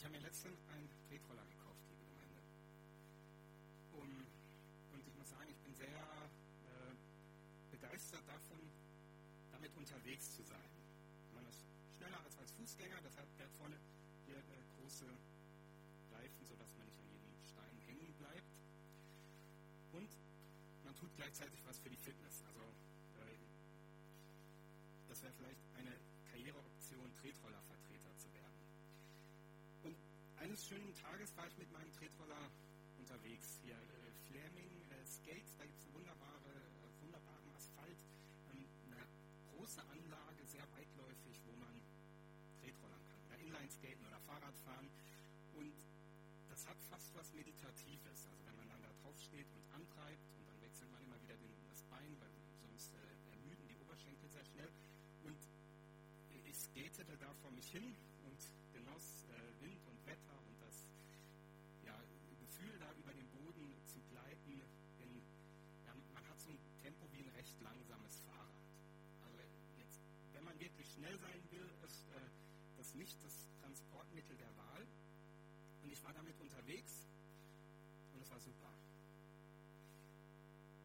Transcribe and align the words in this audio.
Ich 0.00 0.06
habe 0.06 0.16
mir 0.16 0.24
letztens 0.24 0.56
einen 0.72 0.88
Tretroller 0.88 1.44
gekauft, 1.44 1.84
liebe 1.92 2.00
Gemeinde. 2.08 2.40
Um, 3.92 4.08
und 4.96 5.06
ich 5.06 5.12
muss 5.12 5.28
sagen, 5.28 5.44
ich 5.52 5.60
bin 5.60 5.74
sehr 5.74 5.92
äh, 5.92 6.96
begeistert 7.70 8.24
davon, 8.26 8.64
damit 9.52 9.76
unterwegs 9.76 10.32
zu 10.32 10.42
sein. 10.42 10.72
Man 11.34 11.44
ist 11.44 11.68
schneller 11.98 12.16
als 12.24 12.32
als 12.38 12.50
Fußgänger, 12.52 12.96
deshalb 13.04 13.28
der 13.36 13.46
vorne 13.60 13.76
hier 14.24 14.38
äh, 14.38 14.64
große 14.80 15.04
Reifen, 16.16 16.46
sodass 16.48 16.72
man 16.80 16.86
nicht 16.88 16.96
an 16.96 17.04
jedem 17.12 17.36
Stein 17.44 17.76
hängen 17.84 18.14
bleibt. 18.16 18.56
Und 19.92 20.08
man 20.82 20.96
tut 20.96 21.14
gleichzeitig 21.14 21.60
was 21.66 21.78
für 21.78 21.90
die 21.90 22.00
Fitness. 22.00 22.40
Also 22.48 22.64
äh, 23.20 23.36
das 25.10 25.20
wäre 25.20 25.34
vielleicht 25.34 25.60
eine 25.76 25.92
Karriereoption. 26.32 27.04
Und 27.04 27.69
eines 30.50 30.66
schönen 30.66 30.90
Tages 30.98 31.30
war 31.38 31.46
ich 31.46 31.56
mit 31.62 31.70
meinem 31.70 31.92
Tretroller 31.94 32.50
unterwegs. 32.98 33.62
Hier 33.62 33.78
äh, 33.78 34.10
Fleming 34.26 34.82
äh, 34.90 34.98
Skates, 35.06 35.54
da 35.54 35.62
gibt 35.62 35.78
es 35.78 35.86
wunderbare, 35.94 36.50
wunderbaren 36.98 37.46
Asphalt, 37.54 38.02
ähm, 38.50 38.66
eine 38.90 38.98
große 39.54 39.78
Anlage, 39.78 40.42
sehr 40.50 40.66
weitläufig, 40.74 41.38
wo 41.46 41.54
man 41.54 41.70
Tretrollern 42.58 42.98
kann. 43.06 43.22
Oder 43.30 43.38
Inlineskaten 43.38 44.02
oder 44.02 44.18
Fahrradfahren. 44.26 44.90
Und 45.54 45.70
das 46.50 46.66
hat 46.66 46.82
fast 46.90 47.14
was 47.14 47.30
Meditatives. 47.30 48.26
Also 48.26 48.42
wenn 48.42 48.58
man 48.58 48.66
dann 48.74 48.82
da 48.82 48.90
drauf 49.06 49.14
steht 49.22 49.46
und 49.54 49.62
antreibt 49.70 50.26
und 50.34 50.50
dann 50.50 50.58
wechselt 50.66 50.90
man 50.90 50.98
immer 51.06 51.22
wieder 51.22 51.38
den, 51.38 51.54
das 51.70 51.86
Bein, 51.86 52.10
weil 52.18 52.34
sonst 52.58 52.90
äh, 52.98 53.38
ermüden 53.38 53.70
die 53.70 53.78
Oberschenkel 53.86 54.26
sehr 54.34 54.44
schnell. 54.50 54.74
Und 55.22 55.38
ich 56.42 56.58
skatete 56.58 57.14
da 57.22 57.30
vor 57.38 57.54
mich 57.54 57.70
hin 57.70 57.94
und 58.26 58.40
genoss 58.74 59.30
äh, 59.30 59.62
Wind 59.62 59.78
und 59.86 60.06
Wetter 60.06 60.39
das 72.90 72.98
nicht 72.98 73.22
das 73.22 73.46
Transportmittel 73.62 74.36
der 74.36 74.50
Wahl. 74.56 74.84
Und 75.82 75.92
ich 75.92 76.02
war 76.02 76.12
damit 76.12 76.34
unterwegs 76.40 77.06
und 78.12 78.20
es 78.20 78.30
war 78.30 78.40
super. 78.40 78.72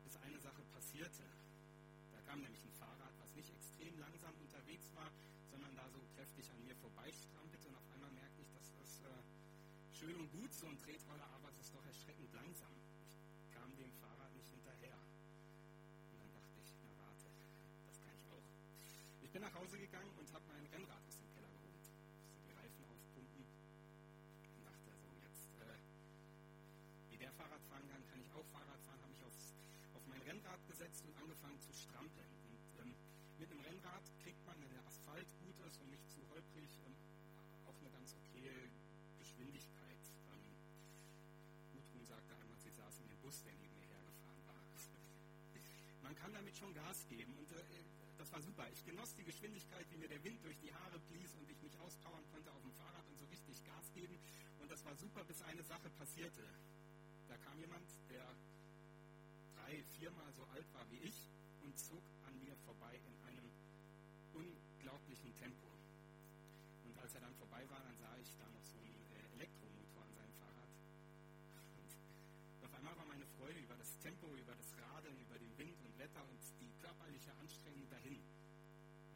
Bis 0.04 0.16
eine 0.18 0.40
Sache 0.40 0.62
passierte. 0.74 1.24
Da 2.12 2.22
kam 2.30 2.42
nämlich 2.42 2.64
ein 2.64 2.74
Fahrrad, 2.74 3.14
was 3.18 3.34
nicht 3.34 3.50
extrem 3.50 3.98
langsam 3.98 4.34
unterwegs 4.38 4.94
war, 4.94 5.10
sondern 5.50 5.76
da 5.76 5.90
so 5.90 6.00
kräftig 6.16 6.52
an 6.52 6.62
mir 6.64 6.76
vorbeistrampelte 6.76 7.70
und 7.70 7.76
auf 7.76 7.90
einmal 7.92 8.12
merkte 8.12 8.42
ich, 8.42 8.52
dass 8.54 8.70
das 8.78 9.02
äh, 9.02 9.98
schön 9.98 10.16
und 10.16 10.32
gut 10.32 10.54
so 10.54 10.68
ein 10.68 10.78
Tretroller, 10.78 11.26
aber 11.34 11.50
es 11.50 11.58
ist 11.58 11.74
doch 11.74 11.86
erschreckend 11.86 12.32
langsam. 12.34 12.85
Strampeln. 31.86 32.34
Und 32.50 32.66
ähm, 32.82 32.94
mit 33.38 33.52
einem 33.52 33.62
Rennrad 33.62 34.06
kriegt 34.24 34.42
man, 34.46 34.58
wenn 34.62 34.70
der 34.74 34.86
Asphalt 34.86 35.28
gut 35.46 35.58
ist 35.70 35.78
und 35.82 35.90
nicht 35.90 36.10
zu 36.10 36.22
holprig, 36.34 36.70
ähm, 36.86 36.96
auch 37.70 37.78
eine 37.78 37.92
ganz 37.94 38.16
okaye 38.18 38.54
Geschwindigkeit. 39.22 40.02
Ähm, 40.34 40.46
Gudrun 41.74 42.06
sagte 42.06 42.34
einmal, 42.36 42.58
sie 42.58 42.74
saß 42.74 43.00
in 43.00 43.08
dem 43.10 43.20
Bus, 43.22 43.44
der 43.44 43.54
neben 43.54 43.78
mir 43.78 43.90
hergefahren 43.90 44.42
war. 44.50 44.62
Man 46.06 46.16
kann 46.16 46.34
damit 46.34 46.58
schon 46.58 46.74
Gas 46.74 47.06
geben 47.08 47.34
und 47.38 47.52
äh, 47.54 47.62
das 48.18 48.32
war 48.32 48.42
super. 48.42 48.66
Ich 48.74 48.84
genoss 48.86 49.14
die 49.14 49.24
Geschwindigkeit, 49.24 49.86
wie 49.92 49.98
mir 49.98 50.10
der 50.10 50.24
Wind 50.24 50.44
durch 50.44 50.58
die 50.58 50.74
Haare 50.74 50.98
blies 51.12 51.36
und 51.36 51.50
ich 51.50 51.62
mich 51.62 51.78
auspowern 51.80 52.26
konnte 52.32 52.52
auf 52.52 52.62
dem 52.62 52.72
Fahrrad 52.74 53.06
und 53.10 53.18
so 53.20 53.26
richtig 53.26 53.64
Gas 53.66 53.92
geben. 53.94 54.18
Und 54.60 54.72
das 54.72 54.84
war 54.86 54.96
super, 54.96 55.24
bis 55.26 55.42
eine 55.44 55.64
Sache 55.64 55.90
passierte. 55.92 56.42
Da 57.28 57.38
kam 57.38 57.60
jemand, 57.60 57.86
der 58.10 58.26
drei, 59.54 59.84
viermal 60.00 60.32
so 60.34 60.44
alt 60.46 60.66
war 60.74 60.90
wie 60.90 61.00
ich 61.00 61.30
und 61.66 61.74
zog 61.80 62.04
an 62.30 62.38
mir 62.46 62.56
vorbei 62.62 62.94
in 62.94 63.16
einem 63.26 63.50
unglaublichen 64.34 65.34
Tempo. 65.36 65.66
Und 66.86 66.98
als 67.02 67.16
er 67.16 67.22
dann 67.22 67.34
vorbei 67.36 67.66
war, 67.70 67.82
dann 67.82 67.98
sah 67.98 68.16
ich 68.22 68.30
da 68.38 68.46
noch 68.54 68.64
so 68.64 68.78
einen 68.78 69.02
äh, 69.18 69.34
Elektromotor 69.34 70.04
an 70.06 70.14
seinem 70.14 70.34
Fahrrad. 70.38 70.70
Und 72.62 72.66
auf 72.70 72.74
einmal 72.78 72.96
war 72.98 73.06
meine 73.06 73.26
Freude 73.26 73.60
über 73.60 73.76
das 73.76 73.98
Tempo, 73.98 74.30
über 74.38 74.54
das 74.54 74.78
Radeln, 74.78 75.18
über 75.18 75.40
den 75.40 75.58
Wind 75.58 75.74
und 75.82 75.98
Wetter 75.98 76.22
und 76.30 76.40
die 76.62 76.70
körperliche 76.86 77.34
Anstrengung 77.42 77.90
dahin. 77.90 78.22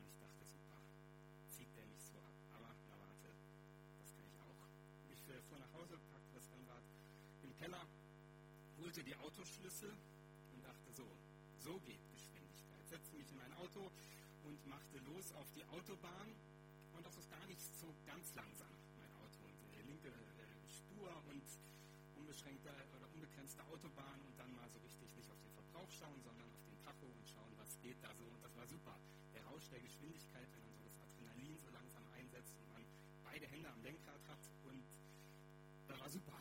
Und 0.01 0.09
ich 0.09 0.17
dachte, 0.17 0.41
super, 0.49 0.81
zieht 1.53 1.69
der 1.77 1.85
nicht 1.85 2.01
so 2.01 2.17
ab. 2.17 2.33
Aber 2.57 2.73
na 2.89 2.97
warte, 2.97 3.29
das 4.01 4.09
kann 4.17 4.25
ich 4.25 4.37
auch. 4.41 4.57
Ich 5.13 5.21
äh, 5.29 5.37
fuhr 5.45 5.59
nach 5.59 5.73
Hause, 5.77 6.01
packte 6.09 6.33
das 6.33 6.49
Rennrad 6.49 6.83
im 7.45 7.53
Keller, 7.61 7.85
holte 8.81 9.03
die 9.03 9.15
Autoschlüssel 9.15 9.93
und 10.49 10.65
dachte 10.65 10.91
so, 10.91 11.05
so 11.59 11.79
geht 11.81 11.99
Geschwindigkeit. 12.11 12.87
Setzte 12.87 13.15
mich 13.17 13.29
in 13.31 13.37
mein 13.37 13.53
Auto 13.69 13.91
und 14.45 14.57
machte 14.65 14.97
los 15.05 15.31
auf 15.37 15.45
die 15.53 15.63
Autobahn. 15.69 16.33
Und 16.97 17.05
das 17.05 17.15
ist 17.17 17.29
gar 17.29 17.45
nicht 17.45 17.61
so 17.77 17.93
ganz 18.05 18.33
langsam, 18.33 18.73
mein 18.97 19.13
Auto. 19.21 19.45
Und 19.45 19.69
äh, 19.77 19.85
linke 19.85 20.09
äh, 20.09 20.65
Spur 20.65 21.13
und 21.29 21.45
unbeschränkte 22.17 22.73
oder 22.97 23.05
unbegrenzte 23.13 23.61
Autobahn 23.69 24.19
und 24.25 24.33
dann 24.39 24.49
mal 24.55 24.67
so 24.73 24.79
richtig 24.79 25.13
nicht 25.13 25.29
auf 25.29 25.37
den 25.45 25.53
Verbrauch 25.53 25.91
schauen, 25.91 26.17
sondern 26.25 26.49
auf 26.49 26.65
den 26.65 26.81
Tacho 26.81 27.05
und 27.05 27.29
schauen, 27.29 27.53
was 27.61 27.77
geht 27.81 28.01
da 28.01 28.09
so. 28.17 28.25
Und 28.25 28.41
das 28.41 28.57
war 28.57 28.65
super. 28.65 28.97
Der 29.37 29.45
Rausch 29.45 29.69
der 29.69 29.81
Geschwindigkeit, 29.85 30.49
wenn 30.49 30.65
dann 30.65 30.73
so 30.73 30.89
das 30.89 30.97
Adrenalin 30.97 31.53
so 31.61 31.69
langsam 31.69 32.03
einsetzt 32.17 32.57
und 32.57 32.73
man 32.73 32.81
beide 33.21 33.45
Hände 33.45 33.69
am 33.69 33.81
Lenkrad 33.85 34.23
hat. 34.25 34.41
Und 34.65 34.81
das 35.85 35.99
war 35.99 36.09
super, 36.09 36.38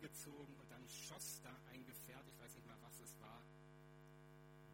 gezogen 0.00 0.56
und 0.58 0.70
dann 0.70 0.82
schoss 0.88 1.40
da 1.44 1.52
ein 1.72 1.84
Gefährt, 1.84 2.24
ich 2.26 2.38
weiß 2.40 2.54
nicht 2.56 2.66
mal, 2.66 2.80
was 2.82 2.98
es 3.00 3.12
war, 3.20 3.40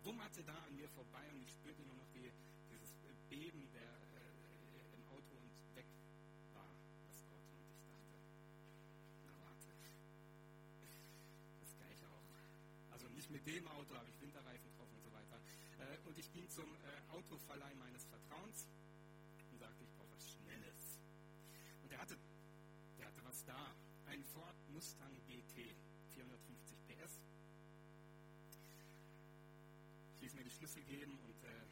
wummerte 0.03 0.43
da 0.45 0.55
an 0.55 0.77
mir 0.77 0.89
vorbei 0.91 1.27
und 1.35 1.43
ich 1.43 1.51
spürte 1.51 1.83
nur 1.83 1.97
noch 1.97 2.09
die, 2.15 2.31
dieses 2.71 2.95
Beben 3.29 3.69
der, 3.75 3.83
äh, 3.83 4.95
im 4.95 5.03
Auto 5.11 5.35
und 5.35 5.51
weg 5.75 5.87
war 6.55 6.71
das 7.11 7.19
Auto. 7.27 7.53
Und 7.59 7.67
ich 7.67 7.75
dachte, 7.75 8.23
na 9.27 9.35
warte, 9.43 9.75
das 11.61 11.71
ich 11.75 12.07
auch. 12.07 12.31
Also 12.93 13.09
nicht 13.11 13.31
mit 13.31 13.45
dem 13.47 13.67
Auto, 13.67 13.95
habe 13.97 14.09
ich 14.09 14.21
Winterreifen 14.21 14.71
drauf 14.79 14.89
und 14.95 15.03
so 15.03 15.13
weiter. 15.13 15.43
Äh, 15.83 15.99
und 16.07 16.17
ich 16.17 16.33
ging 16.33 16.49
zum 16.49 16.71
äh, 16.87 17.11
Autoverleih 17.11 17.75
meines 17.75 18.05
Vertrauens 18.07 18.69
und 19.51 19.59
sagte, 19.59 19.83
ich 19.83 19.91
brauche 19.99 20.11
was 20.15 20.31
Schnelles. 20.31 21.03
Und 21.83 21.91
der 21.91 21.99
hatte, 21.99 22.17
der 22.99 23.07
hatte 23.07 23.25
was 23.25 23.45
da. 23.45 23.76
Mustang 24.77 25.09
GT, 25.25 25.73
450 26.13 26.77
PS. 26.85 27.23
Ich 30.13 30.21
ließ 30.21 30.35
mir 30.35 30.45
die 30.45 30.51
Schlüssel 30.51 30.83
geben 30.85 31.17
und 31.25 31.41
äh, 31.49 31.65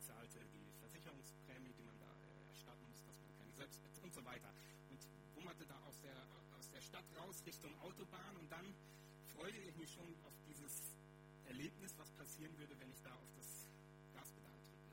zahlte 0.00 0.40
die 0.48 0.72
Versicherungsprämie, 0.80 1.74
die 1.76 1.82
man 1.82 1.98
da 2.00 2.08
äh, 2.08 2.48
erstatten 2.48 2.88
muss, 2.88 3.04
dass 3.04 3.20
man 3.20 3.36
keine 3.36 3.52
Selbstbetz 3.52 3.98
und 3.98 4.14
so 4.14 4.24
weiter. 4.24 4.48
Und 4.88 4.98
wummerte 5.34 5.66
da 5.66 5.76
aus 5.84 6.00
der, 6.00 6.16
aus 6.56 6.70
der 6.70 6.80
Stadt 6.80 7.04
raus 7.20 7.44
Richtung 7.44 7.78
Autobahn 7.80 8.34
und 8.40 8.50
dann 8.50 8.64
freute 9.36 9.58
ich 9.58 9.76
mich 9.76 9.92
schon 9.92 10.08
auf 10.24 10.32
dieses 10.48 10.96
Erlebnis, 11.44 11.92
was 11.98 12.10
passieren 12.12 12.56
würde, 12.56 12.80
wenn 12.80 12.90
ich 12.92 13.02
da 13.02 13.12
auf 13.12 13.28
das 13.36 13.68
Gaspedal 14.14 14.56
drücke. 14.64 14.88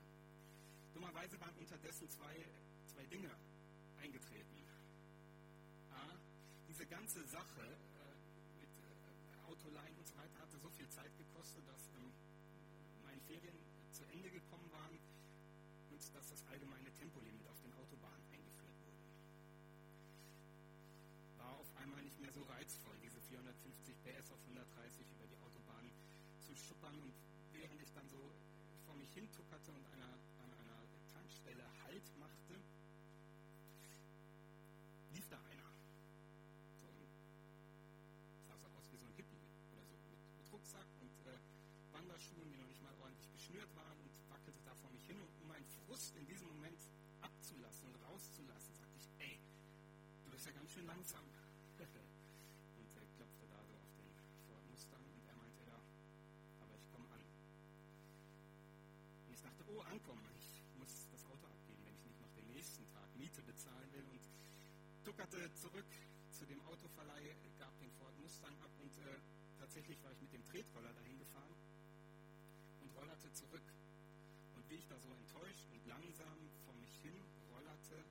Dummerweise 0.92 1.40
waren 1.40 1.56
unterdessen 1.56 2.06
zwei, 2.10 2.36
zwei 2.84 3.06
Dinge 3.06 3.30
eingetreten. 3.96 4.63
Diese 6.74 6.90
ganze 6.90 7.22
Sache 7.30 7.62
äh, 7.62 8.58
mit 8.58 8.66
äh, 8.66 9.46
Autoleihen 9.46 9.94
und 9.94 10.08
so 10.10 10.16
weiter 10.18 10.42
hatte 10.42 10.58
so 10.58 10.66
viel 10.74 10.88
Zeit 10.90 11.14
gekostet, 11.14 11.62
dass 11.70 11.86
ähm, 11.94 12.10
meine 13.06 13.22
Ferien 13.30 13.54
zu 13.94 14.02
Ende 14.10 14.26
gekommen 14.26 14.66
waren 14.74 14.98
und 15.94 16.02
dass 16.02 16.26
das 16.26 16.42
allgemeine 16.50 16.90
Tempolimit 16.98 17.46
auf 17.46 17.62
den 17.62 17.70
Autobahnen 17.78 18.26
eingeführt 18.26 18.74
wurde. 18.82 19.06
War 21.38 21.54
auf 21.62 21.70
einmal 21.78 22.02
nicht 22.02 22.18
mehr 22.18 22.34
so 22.34 22.42
reizvoll, 22.42 22.98
diese 22.98 23.22
450 23.22 23.94
PS 24.02 24.34
auf 24.34 24.42
130 24.42 25.06
über 25.14 25.30
die 25.30 25.38
Autobahn 25.46 25.86
zu 26.42 26.58
schuppern. 26.58 26.98
Und 26.98 27.14
während 27.54 27.78
ich 27.86 27.92
dann 27.94 28.10
so 28.10 28.18
vor 28.82 28.98
mich 28.98 29.14
hin 29.14 29.30
tuckerte 29.30 29.70
und 29.70 29.86
einer, 29.94 30.10
an 30.42 30.50
einer 30.58 30.82
Tankstelle 31.14 31.62
Halt 31.86 32.02
machte, 32.18 32.58
Frust 45.94 46.16
in 46.16 46.26
diesem 46.26 46.48
Moment 46.48 46.90
abzulassen 47.22 47.86
und 47.86 47.94
rauszulassen, 48.02 48.74
sagte 48.74 48.98
ich, 48.98 49.06
ey, 49.22 49.38
du 50.24 50.30
bist 50.34 50.44
ja 50.44 50.50
ganz 50.50 50.66
schön 50.72 50.86
langsam. 50.90 51.22
und 52.74 52.90
er 52.98 53.06
klopfte 53.14 53.46
da 53.46 53.62
so 53.62 53.78
auf 53.78 53.94
den 53.94 54.10
Ford 54.42 54.66
Mustang 54.74 54.98
und 55.06 55.22
er 55.22 55.38
meinte, 55.38 55.62
ja, 55.62 55.78
aber 56.66 56.74
ich 56.74 56.90
komme 56.90 57.06
an. 57.14 57.22
Und 59.22 59.38
ich 59.38 59.40
dachte, 59.46 59.62
oh, 59.70 59.86
ankommen, 59.86 60.26
ich 60.34 60.66
muss 60.82 61.06
das 61.14 61.22
Auto 61.30 61.46
abgeben, 61.46 61.86
wenn 61.86 61.94
ich 61.94 62.02
nicht 62.10 62.18
noch 62.18 62.34
den 62.34 62.48
nächsten 62.50 62.82
Tag 62.90 63.06
Miete 63.14 63.46
bezahlen 63.46 63.86
will. 63.94 64.02
Und 64.10 64.26
tuckerte 65.06 65.46
zurück 65.54 65.90
zu 66.34 66.42
dem 66.42 66.58
Autoverleih, 66.66 67.38
gab 67.62 67.70
den 67.78 67.94
Ford 68.02 68.18
Mustang 68.18 68.58
ab 68.66 68.74
und 68.82 68.98
äh, 68.98 69.22
tatsächlich 69.62 70.02
war 70.02 70.10
ich 70.10 70.20
mit 70.26 70.32
dem 70.34 70.42
Tretroller 70.42 70.90
dahin 70.90 71.22
gefahren 71.22 71.54
und 72.82 72.90
rollerte 72.98 73.30
zurück. 73.30 73.62
Wie 74.74 74.78
ich 74.78 74.88
da 74.88 74.98
so 74.98 75.14
enttäuscht 75.14 75.70
und 75.70 75.86
langsam 75.86 76.34
vor 76.66 76.74
mich 76.74 76.90
hin 77.00 77.14
rollerte, 77.48 78.02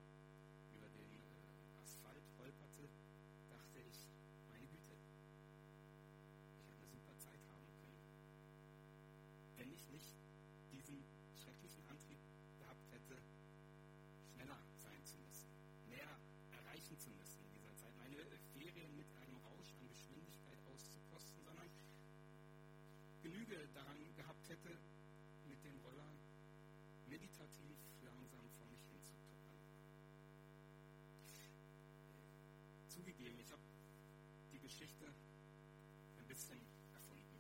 Geschichte 34.74 35.06
ein 35.06 36.26
bisschen 36.26 36.58
erfunden. 36.98 37.38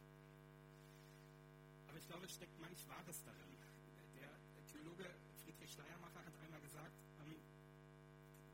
Aber 1.88 1.97
ich 1.97 2.06
glaube, 2.06 2.25
es 2.25 2.33
steckt 2.35 2.53
manch 2.62 2.88
Wahres 2.88 3.24
darin. 3.25 3.57
Der 4.13 4.30
Theologe 4.69 5.09
Friedrich 5.41 5.74
Schleiermacher 5.74 6.21
hat 6.21 6.35
einmal 6.45 6.62
gesagt, 6.62 6.94
ähm, 7.25 7.33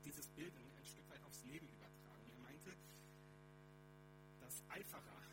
dieses 0.05 0.29
Bild 0.29 0.55
ein 0.55 0.85
Stück 0.85 1.03
weit 1.11 1.21
aufs 1.27 1.43
Leben 1.43 1.67
übertragen. 1.67 2.23
Er 2.31 2.39
meinte, 2.39 2.71
dass 4.39 4.63
Eiferer, 4.69 5.27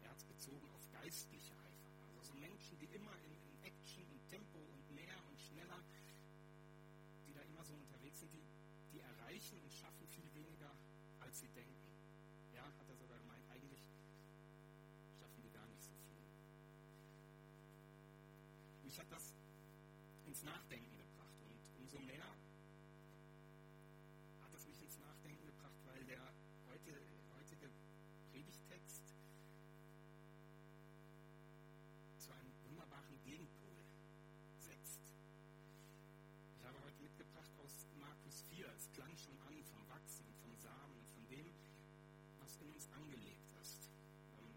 er 0.00 0.08
hat 0.08 0.16
es 0.16 0.24
bezogen 0.24 0.64
auf 0.72 0.80
geistliche 0.90 1.52
Eiferer, 1.52 2.00
also 2.08 2.32
so 2.32 2.34
Menschen, 2.40 2.78
die 2.80 2.88
immer 2.96 3.12
in, 3.28 3.36
in 3.44 3.60
Action 3.60 4.08
und 4.08 4.24
Tempo 4.32 4.56
und 4.56 4.94
mehr 4.96 5.20
und 5.28 5.36
schneller, 5.38 5.84
die 7.28 7.34
da 7.34 7.42
immer 7.44 7.62
so 7.62 7.74
unterwegs 7.74 8.20
sind, 8.20 8.32
die, 8.32 8.40
die 8.96 9.00
erreichen 9.00 9.60
und 9.60 9.70
schaffen 9.70 10.08
viel 10.08 10.32
weniger, 10.32 10.72
als 11.20 11.40
sie 11.40 11.48
denken. 11.52 11.89
Ins 20.40 20.48
Nachdenken 20.48 20.96
gebracht 20.96 21.36
und 21.44 21.52
umso 21.82 21.98
mehr 22.00 22.24
hat 24.40 24.54
es 24.54 24.66
mich 24.66 24.80
ins 24.80 24.96
Nachdenken 24.98 25.44
gebracht, 25.44 25.76
weil 25.84 26.02
der 26.04 26.32
heute, 26.64 26.96
heutige 27.36 27.68
Predigtext 28.32 29.04
zu 32.16 32.32
einem 32.32 32.52
wunderbaren 32.64 33.20
Gegenpol 33.22 33.84
setzt. 34.56 35.04
Ich 36.56 36.64
habe 36.64 36.80
heute 36.88 37.02
mitgebracht 37.02 37.52
aus 37.62 37.84
Markus 38.00 38.40
4. 38.48 38.64
Es 38.72 38.88
klang 38.96 39.12
schon 39.18 39.36
an 39.44 39.62
vom 39.68 39.86
Wachsen 39.92 40.24
vom 40.40 40.56
Samen 40.56 40.96
und 40.96 41.08
von 41.12 41.28
dem, 41.28 41.52
was 42.40 42.56
in 42.64 42.72
uns 42.72 42.88
angelegt 42.96 43.52
ist. 43.60 43.92
Ähm, 44.40 44.56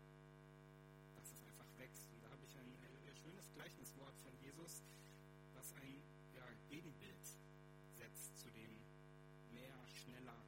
dass 1.14 1.28
es 1.28 1.44
einfach 1.44 1.68
wächst. 1.76 2.08
Und 2.08 2.24
da 2.24 2.32
habe 2.32 2.46
ich 2.46 2.56
ein, 2.56 2.72
schönes 3.20 3.52
Gleichniswort 3.52 4.16
von 4.24 4.32
Jesus, 4.40 4.82
Gegenbild 6.74 7.28
setzt 8.00 8.36
zu 8.42 8.50
dem 8.50 8.74
mehr, 9.54 9.78
schneller 9.86 10.42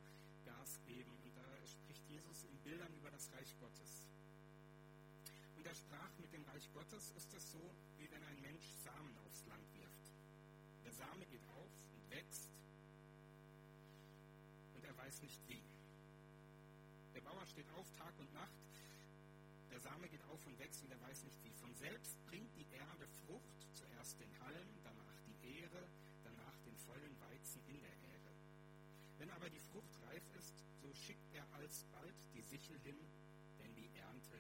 Gas 0.44 0.80
geben. 0.88 1.14
Und 1.24 1.38
da 1.38 1.46
spricht 1.68 2.02
Jesus 2.10 2.46
in 2.46 2.58
Bildern 2.66 2.92
über 2.98 3.12
das 3.12 3.30
Reich 3.34 3.54
Gottes. 3.60 4.08
Und 5.56 5.68
er 5.68 5.76
sprach, 5.76 6.10
mit 6.18 6.34
dem 6.34 6.44
Reich 6.46 6.68
Gottes 6.74 7.12
ist 7.16 7.32
es 7.32 7.52
so, 7.52 7.62
wie 7.98 8.10
wenn 8.10 8.24
ein 8.24 8.42
Mensch 8.42 8.66
Samen 8.84 9.16
aufs 9.20 9.46
Land 9.46 9.70
wirft. 9.78 10.06
Der 10.84 10.94
Same 10.94 11.28
geht 11.28 11.46
auf 11.46 11.70
und 11.94 12.10
wächst 12.10 12.50
und 14.74 14.84
er 14.84 14.98
weiß 14.98 15.22
nicht 15.22 15.48
wie. 15.48 15.62
Der 17.14 17.22
Bauer 17.22 17.46
steht 17.46 17.70
auf 17.78 17.86
Tag 17.92 18.18
und 18.18 18.34
Nacht, 18.34 18.66
der 19.70 19.80
Same 19.80 20.10
geht 20.10 20.24
auf 20.24 20.44
und 20.48 20.58
wächst 20.58 20.82
und 20.82 20.90
er 20.90 21.02
weiß 21.02 21.24
nicht 21.24 21.38
wie. 21.44 21.54
Von 21.62 21.74
selbst 21.76 22.18
bringt 22.26 22.50
die 22.58 22.66
Erde 22.74 23.08
Frucht, 23.28 23.68
zuerst 23.74 24.20
den 24.20 24.40
Halm, 24.42 24.68
danach 24.84 25.22
die 25.28 25.36
den 25.36 26.05
vollen 26.86 27.16
Weizen 27.20 27.62
in 27.68 27.80
der 27.82 27.92
Ähre. 27.92 28.34
Wenn 29.18 29.30
aber 29.32 29.50
die 29.50 29.60
Frucht 29.72 29.94
reif 30.08 30.24
ist, 30.38 30.54
so 30.82 30.94
schickt 30.94 31.34
er 31.34 31.46
alsbald 31.54 32.16
die 32.34 32.42
Sichel 32.42 32.78
hin, 32.80 32.98
denn 33.60 33.74
die 33.76 33.90
Ernte 33.98 34.38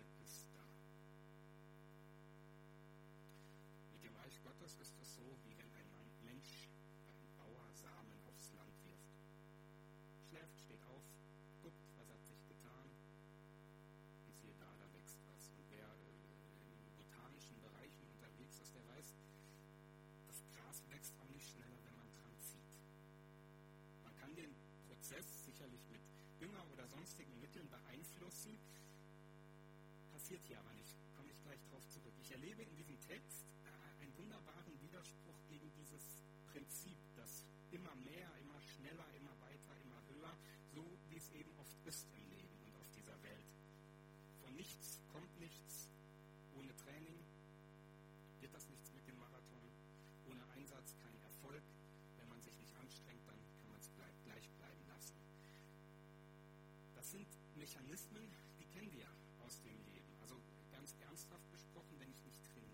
oder 26.86 26.98
sonstigen 26.98 27.40
Mitteln 27.42 27.68
beeinflussen, 27.70 28.58
passiert 30.12 30.44
hier 30.46 30.60
aber 30.60 30.74
nicht. 30.74 30.94
Komme 31.18 31.32
ich 31.32 31.42
gleich 31.42 31.62
drauf 31.72 31.82
zurück. 31.90 32.14
Ich 32.22 32.32
erlebe 32.32 32.62
in 32.62 32.76
diesem 32.76 33.00
Text 33.02 33.42
äh, 33.66 34.02
einen 34.04 34.16
wunderbaren 34.18 34.80
Widerspruch 34.82 35.40
gegen 35.50 35.72
dieses 35.74 36.22
Prinzip, 36.52 36.98
das 37.16 37.46
immer 37.72 37.96
mehr, 38.06 38.30
immer 38.38 38.60
schneller, 38.62 39.06
immer 39.18 39.34
weiter, 39.42 39.74
immer 39.82 40.02
höher, 40.14 40.34
so 40.74 40.86
wie 41.10 41.18
es 41.18 41.30
eben 41.32 41.50
oft 41.58 41.78
ist 41.86 42.06
im 42.14 42.30
Leben 42.30 42.54
und 42.66 42.76
auf 42.78 42.90
dieser 42.94 43.18
Welt. 43.24 43.50
Von 44.44 44.54
nichts 44.56 45.00
kommt 45.12 45.40
nichts, 45.40 45.75
sind 57.16 57.28
Mechanismen, 57.56 58.28
die 58.60 58.66
kennen 58.66 58.92
wir 58.92 59.08
aus 59.46 59.62
dem 59.62 59.80
Leben. 59.86 60.12
Also 60.20 60.36
ganz 60.70 60.94
ernsthaft 61.00 61.50
besprochen, 61.50 61.96
wenn 61.98 62.12
ich 62.12 62.22
nicht 62.26 62.44
trainiere 62.44 62.65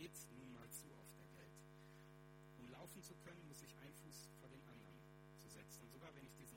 geht 0.00 0.16
es 0.16 0.24
nun 0.32 0.50
mal 0.56 0.64
zu 0.72 0.88
auf 0.96 1.12
der 1.12 1.28
Welt. 1.36 1.60
Um 2.56 2.70
laufen 2.72 3.02
zu 3.02 3.12
können, 3.20 3.46
muss 3.48 3.60
ich 3.60 3.76
einen 3.76 3.92
Fuß 4.00 4.32
vor 4.40 4.48
den 4.48 4.62
anderen 4.64 4.96
zu 5.36 5.46
setzen. 5.50 5.82
Und 5.82 5.92
sogar 5.92 6.08
wenn 6.16 6.24
ich 6.24 6.32
diesen 6.40 6.56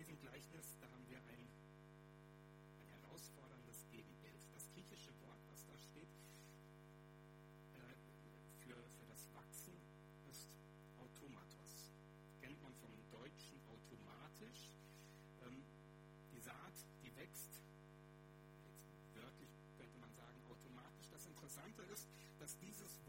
diesem 0.00 0.18
Gleichnis, 0.18 0.64
da 0.80 0.88
haben 0.88 1.04
wir 1.08 1.18
ein, 1.28 1.44
ein 2.80 2.88
herausforderndes 2.88 3.84
Gegenbild. 3.92 4.40
Das 4.54 4.64
griechische 4.72 5.12
Wort, 5.20 5.44
was 5.52 5.60
da 5.66 5.76
steht, 5.76 6.08
äh, 7.76 7.92
für, 8.64 8.80
für 8.96 9.04
das 9.04 9.28
Wachsen 9.34 9.76
ist 10.24 10.48
Automatos. 10.96 11.92
Kennt 12.40 12.56
man 12.62 12.72
vom 12.80 12.96
Deutschen 13.12 13.60
automatisch. 13.68 14.72
Ähm, 15.44 15.60
die 16.32 16.40
Saat, 16.40 16.80
die 17.04 17.14
wächst, 17.16 17.60
jetzt 18.64 18.88
wörtlich 19.12 19.52
könnte 19.76 19.98
man 19.98 20.14
sagen, 20.14 20.40
automatisch. 20.48 21.10
Das 21.12 21.26
Interessante 21.26 21.82
ist, 21.92 22.08
dass 22.38 22.56
dieses 22.56 22.99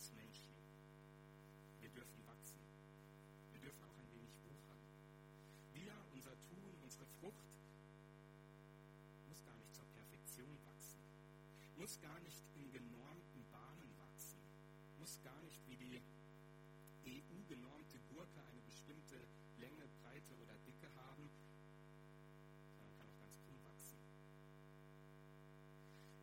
uns 0.00 0.16
Menschen. 0.16 0.56
Wir 1.78 1.90
dürfen 1.90 2.24
wachsen. 2.24 2.56
Wir 3.52 3.60
dürfen 3.60 3.84
auch 3.84 3.98
ein 4.00 4.08
wenig 4.16 4.32
wuchern. 4.48 4.80
Wir, 5.76 5.92
unser 6.16 6.32
Tun, 6.48 6.72
unsere 6.80 7.04
Frucht 7.20 7.52
muss 9.28 9.44
gar 9.44 9.58
nicht 9.60 9.74
zur 9.74 9.84
Perfektion 9.92 10.56
wachsen, 10.64 11.04
muss 11.76 12.00
gar 12.00 12.18
nicht 12.20 12.40
in 12.56 12.72
genormten 12.72 13.44
Bahnen 13.52 13.92
wachsen, 14.00 14.40
muss 14.96 15.20
gar 15.20 15.36
nicht 15.42 15.60
wie 15.68 15.76
die 15.76 16.00
EU-genormte 17.04 18.00
Gurke 18.08 18.40
eine 18.48 18.62
bestimmte 18.62 19.20
Länge, 19.60 19.84
Breite 20.00 20.32
oder 20.40 20.56
Dicke 20.64 20.88
haben, 20.96 21.28
sondern 22.72 22.96
kann 22.96 23.04
auch 23.04 23.20
ganz 23.20 23.36
krumm 23.44 23.60
wachsen. 23.68 24.00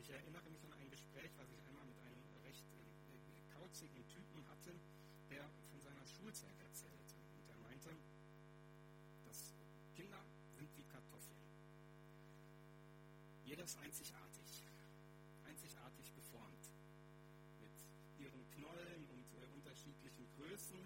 Ich 0.02 0.10
erinnere 0.10 0.50
mich 0.50 0.66
an 0.66 0.74
ein 0.74 0.90
Gespräch, 0.90 1.30
was 1.38 1.52
ich 1.52 1.57
kauzigen 3.68 4.08
Typen 4.08 4.48
hatte, 4.48 4.72
der 5.30 5.44
von 5.70 5.82
seiner 5.82 6.06
Schulzeit 6.08 6.56
erzählte. 6.64 7.16
Und 7.36 7.50
er 7.50 7.58
meinte, 7.58 7.92
dass 9.26 9.54
Kinder 9.94 10.24
sind 10.56 10.70
wie 10.78 10.84
Kartoffeln. 10.84 11.44
Jeder 13.44 13.66
ist 13.66 13.78
einzigartig, 13.78 14.64
einzigartig 15.44 16.16
geformt, 16.16 16.72
mit 17.60 17.76
ihren 18.24 18.50
Knollen 18.56 19.04
und 19.12 19.28
äh, 19.36 19.48
unterschiedlichen 19.54 20.32
Größen. 20.38 20.80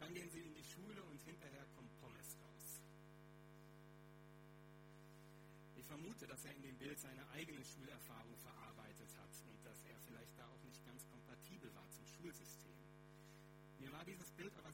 Dann 0.00 0.12
gehen 0.12 0.28
sie 0.28 0.40
in 0.40 0.54
die 0.54 0.64
Schule 0.64 1.02
und 1.04 1.22
hinterher 1.22 1.64
kommt 1.76 1.94
Pommes 2.00 2.36
raus. 2.42 2.82
Ich 5.76 5.86
vermute, 5.86 6.26
dass 6.26 6.44
er 6.44 6.56
in 6.56 6.62
dem 6.62 6.76
Bild 6.76 6.98
seine 6.98 7.22
eigene 7.30 7.62
Schulerfahrung 7.62 8.36
verarbeitet 8.38 8.75
Schulsystem. 12.26 12.74
Mir 13.78 13.92
war 13.92 14.04
dieses 14.04 14.32
Bild 14.32 14.52
aber 14.58 14.65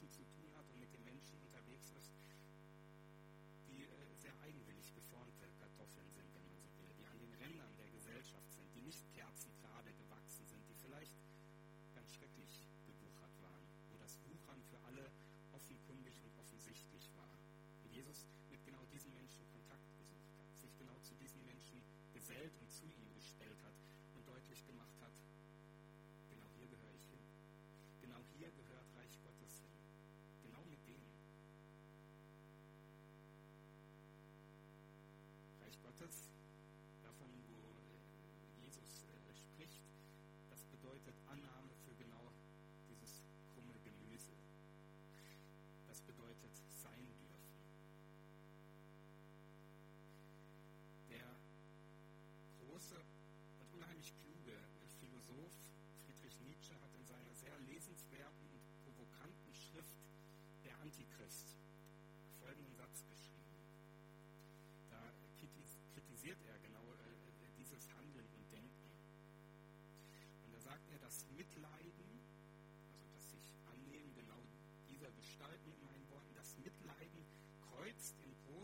relationship 0.00 0.29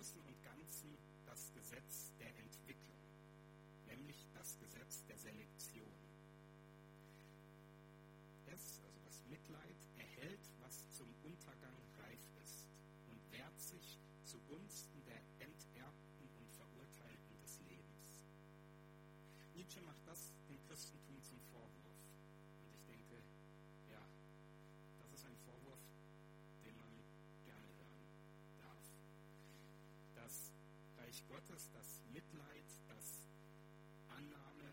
Großen 0.06 0.20
und 0.20 0.42
Ganzen 0.44 0.96
das 1.25 1.52
Gesetz 1.52 2.12
der 2.20 2.28
Entwicklung, 2.38 2.98
nämlich 3.86 4.25
das 4.34 4.56
Gesetz 4.60 5.04
der 5.06 5.18
Selektion. 5.18 5.90
Es, 8.46 8.80
also 8.84 9.00
das 9.04 9.20
Mitleid, 9.28 9.75
Gottes, 31.47 31.71
das 31.73 32.00
Mitleid, 32.12 32.67
das 32.88 33.23
Annahme 34.09 34.67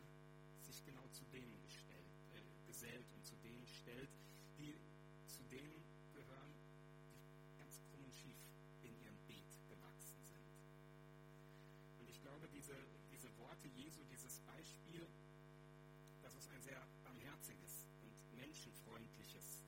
sich 0.66 0.84
genau 0.86 1.06
zu 1.12 1.24
denen 1.32 1.54
gestellt, 1.62 2.10
äh, 2.34 2.42
gesellt 2.66 3.06
und 3.14 3.26
zu 3.26 3.36
denen 3.44 3.66
stellt, 3.68 4.10
die 4.58 4.74
zu 5.28 5.44
denen 5.54 5.84
gehören, 6.14 6.54
die 7.14 7.58
ganz 7.60 7.80
krumm 7.86 8.06
und 8.06 8.16
schief 8.16 8.38
in 8.82 8.98
ihrem 9.06 9.18
Beet 9.28 9.46
gewachsen 9.70 10.18
sind. 10.34 10.50
Und 12.00 12.10
ich 12.10 12.20
glaube, 12.22 12.50
diese, 12.50 12.74
diese 13.12 13.30
Worte 13.38 13.68
Jesu, 13.78 14.02
dieses 14.10 14.40
Beispiel, 14.40 15.06
das 16.24 16.34
ist 16.36 16.50
ein 16.50 16.62
sehr 16.64 16.82
barmherziges 17.04 17.86
und 18.02 18.18
menschenfreundliches 18.36 19.62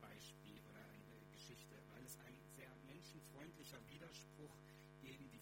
Beispiel 0.00 0.56
oder 0.72 0.80
eine 0.88 1.20
Geschichte, 1.32 1.76
weil 1.92 2.02
es 2.04 2.16
ein 2.24 2.36
sehr 2.56 2.72
menschenfreundlicher 2.88 3.80
Widerspruch 3.92 4.56
gegen 5.02 5.28
die 5.30 5.35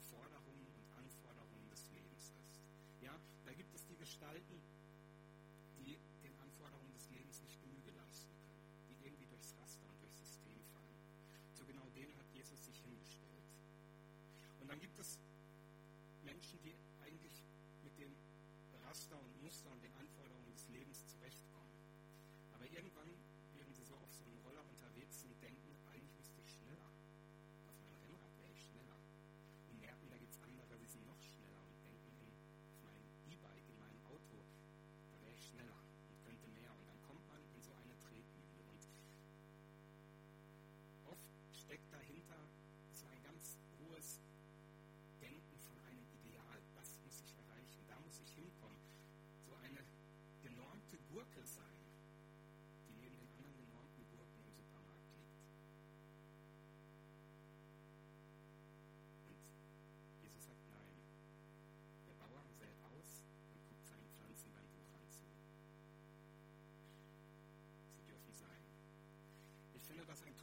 gibt 4.04 4.64
es 4.68 4.73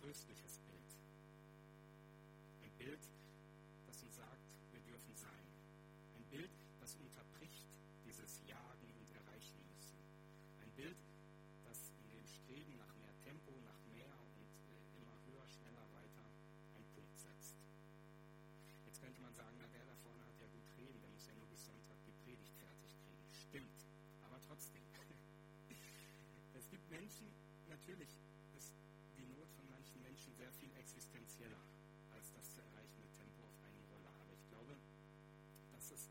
tröstliches 0.01 0.57
Bild. 0.65 0.91
Ein 2.65 2.71
Bild, 2.73 3.05
das 3.85 4.01
uns 4.01 4.15
sagt, 4.15 4.49
wir 4.73 4.81
dürfen 4.81 5.13
sein. 5.13 5.45
Ein 6.17 6.25
Bild, 6.25 6.49
das 6.79 6.95
unterbricht 6.95 7.69
dieses 8.03 8.41
Jagen 8.49 8.89
und 8.97 9.13
Erreichen 9.13 9.61
müssen. 9.69 10.01
Ein 10.57 10.71
Bild, 10.73 10.97
das 11.65 11.93
in 12.01 12.09
dem 12.17 12.25
Streben 12.25 12.77
nach 12.81 12.89
mehr 12.97 13.13
Tempo, 13.21 13.53
nach 13.61 13.77
mehr 13.93 14.09
und 14.33 14.49
äh, 14.73 14.97
immer 14.97 15.13
höher, 15.29 15.45
schneller, 15.45 15.85
weiter 15.93 16.25
einen 16.73 16.89
Punkt 16.97 17.13
setzt. 17.21 17.61
Jetzt 18.89 19.01
könnte 19.05 19.21
man 19.21 19.35
sagen, 19.37 19.53
na 19.61 19.67
der 19.69 19.85
da 19.85 19.95
vorne 20.01 20.25
hat 20.25 20.37
ja 20.41 20.49
gut 20.49 20.65
reden, 20.81 20.97
der 21.01 21.13
muss 21.13 21.29
ja 21.29 21.35
nur 21.37 21.45
bis 21.45 21.61
Sonntag 21.61 22.01
die 22.09 22.17
Predigt 22.25 22.57
fertig 22.57 22.89
kriegen. 23.05 23.21
Stimmt, 23.37 23.85
aber 24.25 24.41
trotzdem. 24.41 24.81
es 26.57 26.65
gibt 26.73 26.89
Menschen, 26.89 27.29
natürlich 27.69 28.17
Menschen 30.21 30.37
sehr 30.37 30.51
viel 30.53 30.69
existenzieller 30.77 31.57
als 32.13 32.31
das 32.33 32.53
zu 32.53 32.61
erreichende 32.61 33.09
Tempo 33.17 33.41
auf 33.41 33.57
einem 33.65 33.81
Roller. 33.89 34.13
Aber 34.21 34.33
ich 34.33 34.45
glaube, 34.53 34.77
dass 35.71 35.89
es 35.89 36.09